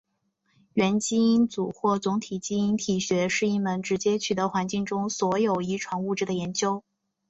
[0.73, 6.83] 元基因组或总体基因体学是一门直接取得环境中所有遗传物质的研究。